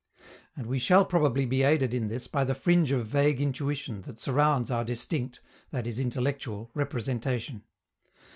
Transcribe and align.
And 0.55 0.65
we 0.65 0.79
shall 0.79 1.05
probably 1.05 1.45
be 1.45 1.61
aided 1.61 1.93
in 1.93 2.07
this 2.07 2.25
by 2.25 2.43
the 2.43 2.55
fringe 2.55 2.91
of 2.91 3.05
vague 3.05 3.39
intuition 3.39 4.01
that 4.07 4.19
surrounds 4.19 4.71
our 4.71 4.83
distinct 4.83 5.41
that 5.69 5.85
is, 5.85 5.99
intellectual 5.99 6.71
representation. 6.73 7.61